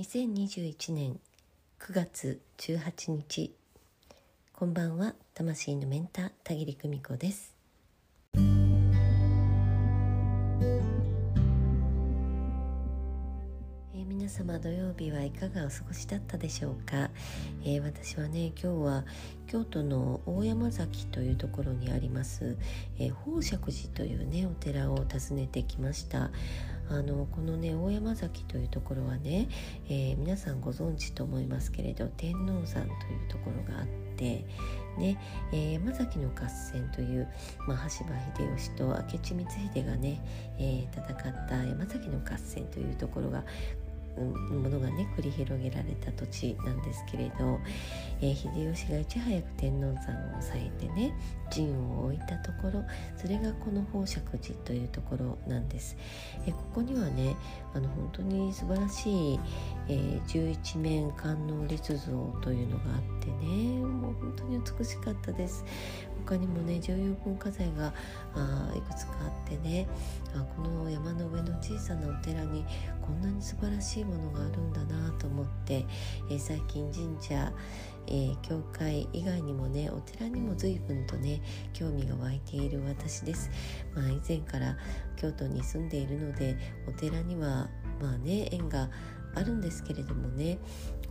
[0.00, 1.20] 2021年
[1.78, 3.54] 9月18日
[4.54, 7.54] こんばんは魂のメンター田切久美子です。
[14.08, 17.10] 皆様土曜日はいかがお過ごしだったでしょうか、
[17.64, 19.04] えー、私はね今日は
[19.48, 22.56] 京都の大山崎というところにあります、
[22.98, 26.30] えー、宝石寺というねお寺を訪ねてきました。
[26.90, 29.48] あのこのね大山崎というところはね、
[29.88, 33.86] えー、皆さんご存知と思いますけれど天王山というところがあっ
[34.16, 34.44] て
[34.98, 35.16] ね、
[35.52, 37.28] えー、山崎の合戦という、
[37.68, 40.20] まあ、羽柴秀吉と明智光秀がね、
[40.58, 43.44] えー、戦った山崎の合戦というところが
[44.16, 47.58] ものがね繰り広げられた土地なんですけれど、
[48.20, 51.14] えー、秀吉がいち早く天王山を抑えてね
[51.50, 52.84] 陣を置いたところ
[53.16, 55.96] それがこの宝石寺というところなんです、
[56.46, 57.36] えー、ここにはね
[57.74, 59.40] あの本当に素晴らしい、
[59.88, 65.64] えー、十一面観音立像というのがあってねもう本当に美しかったです。
[66.30, 67.92] 他にもね重要文化財が
[68.34, 69.88] あいくつかあってね
[70.32, 72.64] あこの山の上の小さなお寺に
[73.02, 75.84] こんなに素晴らしいものがあるんだなと思って、
[76.30, 77.52] えー、最近神社、
[78.06, 81.42] えー、教会以外にもねお寺にも随分とね
[81.72, 83.50] 興味が湧いている私です。
[83.96, 84.76] まあ、以前から
[85.16, 87.68] 京都に住んでいるのでお寺には
[88.00, 88.88] まあね縁が
[89.34, 90.58] あるんですけれどもね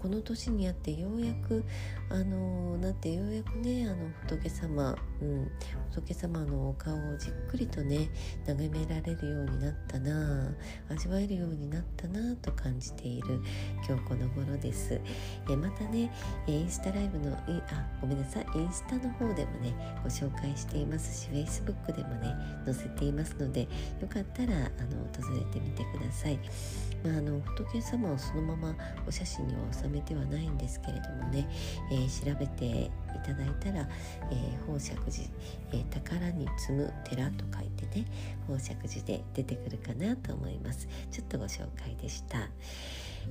[0.00, 1.64] この年にあってようやく
[2.08, 5.50] あのなってようやくねあの仏様、うん、
[5.90, 8.08] 仏様のお顔をじっくりとね
[8.46, 10.54] 眺められるようになったな
[10.88, 13.40] 味わえるようになったなと感じている
[13.86, 15.00] 今日この頃です
[15.50, 16.12] えまたね
[16.46, 17.40] インスタライブのあ
[18.00, 19.74] ごめんなさいインスタの方でもね
[20.04, 23.68] ご紹介していますし Facebook でもね載せていますのでよ
[24.08, 26.38] かったらあの訪れてみてください。
[27.04, 28.74] まあ、あの仏様をそのまま
[29.06, 31.48] お写真には収めてはないんですけれどもね、
[31.90, 32.90] えー、調べてい
[33.24, 33.88] ただいたら、
[34.30, 35.02] えー、宝石寺、
[35.72, 38.06] えー、宝に積む寺と書いてね
[38.46, 42.48] 宝石寺で出てくるかなと思いますちょっとご紹介でした。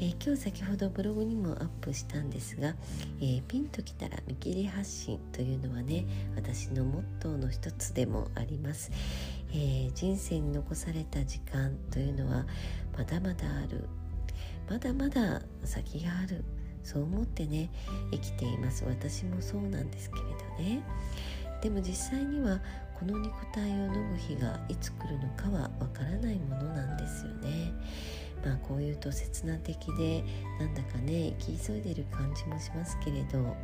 [0.00, 2.74] えー、今日先ほどブログにもアップしたんですが、
[3.20, 6.04] え、ピンときたら見切り発信というのはね
[6.36, 8.90] 私のモットーの一つでもあります、
[9.52, 12.44] え、人生に残された時間というのは
[12.96, 13.88] まだまだある
[14.68, 16.44] まだまだ先がある。
[16.82, 17.70] そう思ってね
[18.12, 18.84] 生きています。
[18.84, 20.22] 私もそうなんですけれ
[20.66, 20.82] どね。
[21.62, 22.60] でも実際には
[22.98, 27.72] この肉体を脱ぐ日がいつ来るのかはわからないものなんですよね。
[28.44, 30.22] まあこういうと刹那的で
[30.60, 33.56] なんだかね生き急いでる感じもしますけれど。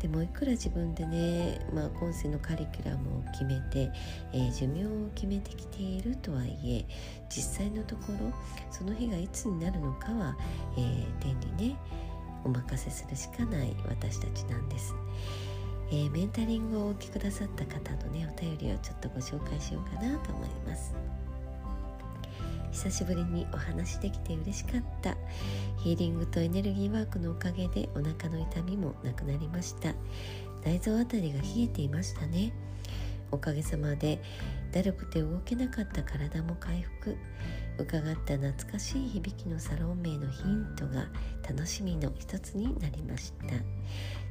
[0.00, 3.90] でもいくら自分でね、まあ、今世のカリキュラムを決めて、
[4.32, 6.84] えー、寿命を決めてきているとはいえ
[7.28, 8.32] 実際のところ
[8.70, 10.36] その日がいつになるのかは、
[10.76, 11.76] えー、天にね
[12.44, 14.94] お任せするしかない私たちなんです。
[15.88, 20.94] えー、メンタリングをお聞きくださった方のねお便りをちょっとご紹介しようかなと思います。
[22.76, 25.16] 久しぶりにお話できて嬉しかった。
[25.78, 29.94] ヒーリングとエネルギーワークのおかげでお腹の痛みもなくなりました。
[30.62, 32.52] 内臓あたりが冷えていましたね。
[33.30, 34.20] おかげさまで
[34.72, 37.16] だるくて動けなかった体も回復。
[37.78, 41.06] 伺った懐かしい響きのサロン名のヒントが
[41.48, 43.54] 楽しみの一つになりました。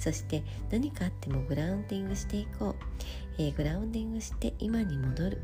[0.00, 2.74] そして何かあってもグラウンディングしていこう、
[3.38, 5.42] えー、グラウンディングして今に戻る。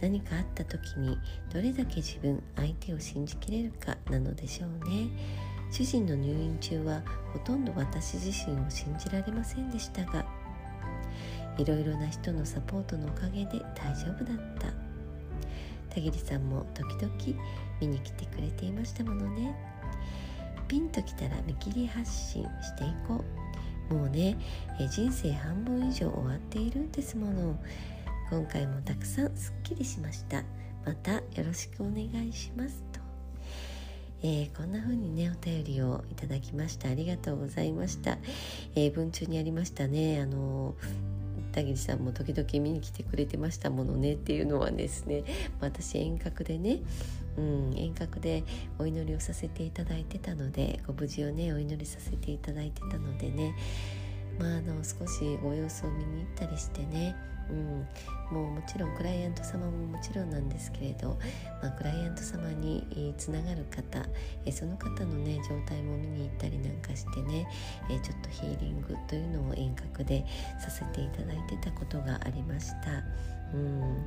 [0.00, 1.18] 何かあった時に
[1.52, 5.08] どれだけ自分相手を信じきれるかなのでしょうね。
[5.70, 10.24] 主人の入院中はほとんど私自身を信じられませんでしたが
[11.58, 14.72] いろいろな人のサポートのおかげで大丈夫だった。
[15.94, 17.12] 田切さんも時々
[17.80, 19.54] 見に来てくれていましたものね。
[20.68, 23.24] ピンときたら見切り発信していこ
[23.90, 23.94] う。
[23.94, 24.36] もうね
[24.90, 27.58] 人生半分以上終わっているんですもの。
[28.30, 30.44] 今回もたくさんすっきりしました。
[30.84, 33.00] またよろしくお願いしますと、
[34.22, 36.90] えー、こんな風にねお便りをいただきました。
[36.90, 38.18] ありがとうございました、
[38.74, 40.20] えー、文中にありましたね。
[40.20, 40.74] あの
[41.52, 45.24] 田切さんも時々見に来てくれてましたものねっていうのはですね。
[45.60, 46.80] 私遠隔でね
[47.38, 48.44] うん、遠隔で
[48.78, 53.54] お祈りをさせていただいてたのでご無事をねお祈りさせていただいてたのでね。
[54.38, 57.16] まあ、あの少しご様子を見に行ったりしてね。
[57.50, 57.86] うん、
[58.30, 61.18] もうもちろんクライアント様ももちろんなんですけれど、
[61.62, 64.04] まあ、クライアント様につながる方
[64.44, 67.46] えその方のね状態も見に行ったりなんかしてね
[67.90, 70.24] えちょっとヒーリングというのを遠隔で
[70.60, 73.02] させていただいてたことがありました。
[73.54, 74.04] うん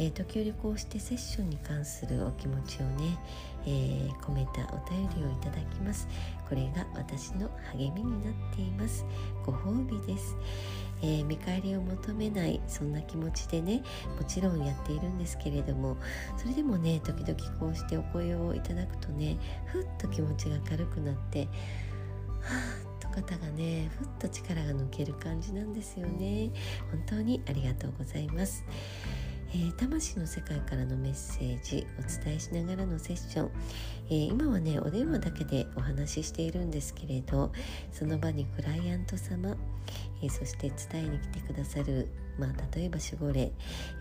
[0.00, 3.18] えー、時折こうしてセッションに関するお気持ちをね、
[3.66, 6.08] えー、込めたお便りをいただきます。
[6.48, 9.04] これが私の励みになっています。
[9.44, 10.36] ご褒美です、
[11.02, 13.82] えー、見返りを求めないそんな気持ちでね
[14.18, 15.98] もちろんやっているんですけれども
[16.38, 19.36] それでもね時々こうしてお声をいただくとね
[19.66, 21.48] ふっと気持ちが軽くなっては
[22.98, 26.50] あと肩がねふっと力が抜ける感じなんですよね。
[26.90, 28.64] 本当にありがとうございます。
[29.52, 33.50] えー、魂の世界からのメッセージお伝えしながらのセッション、
[34.06, 37.50] えー、今はねお電話だけでお話ししているんですけれど
[37.90, 39.56] その場にクライアント様、
[40.22, 42.08] えー、そして伝えに来てくださる、
[42.38, 43.50] まあ、例えば守護霊、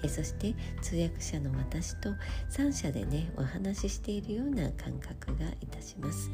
[0.04, 0.54] えそして
[0.84, 2.10] 通訳者の私と
[2.52, 6.30] 3者でねお話ししているような感覚がいたします、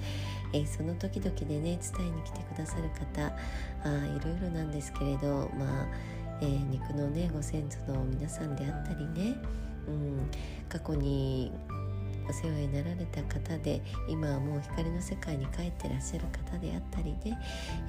[0.51, 5.88] えその時々でね伝えに来てくださる方あいろいろなんですけれどまあ
[6.41, 9.35] えー、肉のねご先祖の皆さんであったりね、
[9.87, 10.29] うん、
[10.69, 11.51] 過去に
[12.27, 17.39] お世話になられた方で今はもう光の世界に帰ってらっしゃる方であったりね、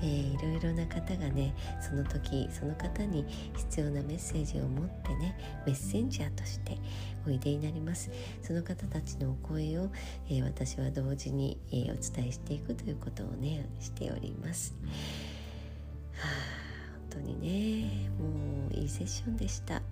[0.03, 3.25] えー、いろいろな方がねその時その方に
[3.57, 6.77] 必要なメッセージを持ってねメッセンジャーとして
[7.27, 8.11] おいでになります。
[8.43, 9.89] その方たちのお声を、
[10.29, 14.75] えー、私は同時に、えー、お伝えしていくということをねしております。
[16.15, 16.67] はあ
[17.11, 17.66] 本当にね。
[18.97, 19.83] セッションでした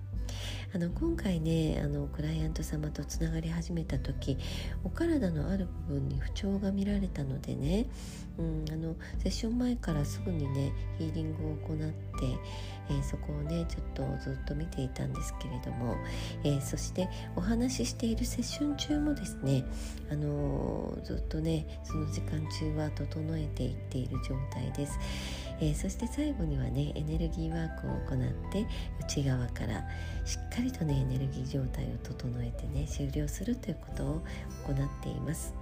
[0.73, 4.35] あの今回ねあのクライアント様とつながり始めた時
[4.83, 7.85] お体のある部分に不調が見られたのでね、
[8.39, 11.93] うん、あのセッション前からすぐにねヒーリングを行って、
[12.89, 15.95] えー、そこをねちょっとずっと見ていたんですけれども、
[16.43, 19.63] えー、そしてお話ししているセッション中もですね、
[20.11, 24.99] あのー、ずっとねその時間中は整えていっている状態です。
[25.59, 28.65] えー、そして最後にはねエネルギーワークを行って
[29.01, 29.83] 内側から
[30.25, 34.23] しっかりとねエネルギー状態を整えてね終了するということを
[34.67, 35.53] 行っています。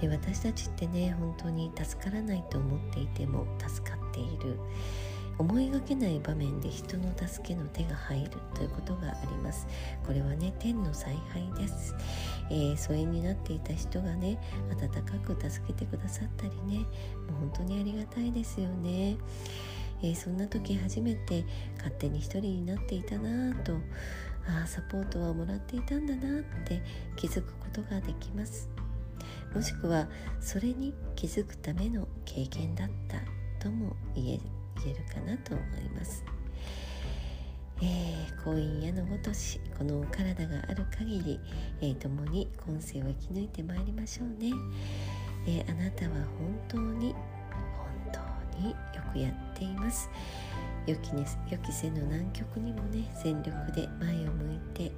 [0.00, 4.58] え私たちってね本当に助からないと思っていても助かっている
[5.38, 9.66] 思いがけない場面で人の助けの手が入るということがあります。
[10.04, 11.94] これはね天の采配です、
[12.50, 14.38] えー、疎遠になっていた人がね
[14.70, 16.86] 温かく助けてくださったりねもう
[17.40, 19.16] 本当にありがたいですよね。
[20.00, 21.44] えー、そんな時初めて
[21.78, 23.74] 勝手に一人になっていたなぁと
[24.46, 26.82] ああサポートはもらっていたんだなって
[27.16, 28.68] 気づくことができます。
[29.54, 30.08] もしくは
[30.40, 33.18] それに気づくための経験だった
[33.64, 34.40] とも言え
[34.84, 36.24] 言えるかなと思います。
[37.80, 41.40] えー、婚姻やのごとしこの体がある限り、
[41.80, 44.52] えー、共に今世を生き抜いてまいりましょうね、
[45.46, 47.14] えー、あなたは本当に
[48.10, 48.20] 本
[48.52, 48.76] 当によ
[49.12, 50.10] くやっています。
[50.86, 54.90] 予期,、ね、予期せぬ難局にもね全力で前を向いて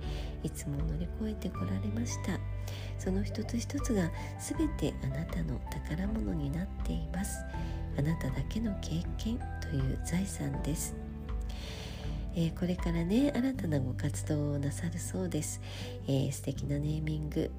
[0.42, 2.49] いつも乗り越えてこられました。
[2.98, 7.38] その一つ一つが全てあなたの宝物になっています。
[7.98, 10.94] あなただけの経験という財産です、
[12.34, 15.60] えー、これからね新たなご活動をなさるそうです、
[16.06, 17.50] えー、素敵なネーミング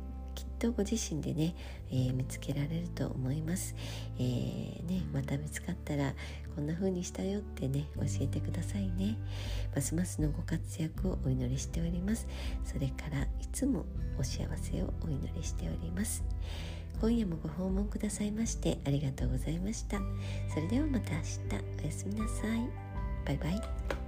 [0.41, 1.53] きっとご自身でね、
[1.91, 3.75] えー、見つけられると思います、
[4.17, 6.15] えー、ね、また見つかったら
[6.55, 9.17] こんな風にしたよってね教えてくださいね。
[9.75, 12.27] ますますのご活躍をお祈りしております。
[12.65, 13.85] それからいつも
[14.19, 16.23] お幸せをお祈りしております。
[16.99, 19.99] 今夜もご訪問くださいましてありがとうございました。
[20.53, 21.29] それではまた明日。
[21.83, 22.67] おやすみなさい。
[23.25, 24.00] バイバイ。